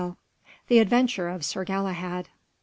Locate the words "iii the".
0.01-0.79